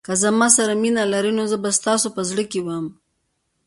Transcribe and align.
که 0.05 0.13
زما 0.21 0.47
سره 0.55 0.73
مینه 0.81 1.03
لرئ 1.11 1.31
نو 1.37 1.43
زه 1.51 1.57
به 1.63 1.69
ستاسو 1.79 2.07
په 2.15 2.21
زړه 2.29 2.43
کې 2.51 2.59
وم. 2.65 2.85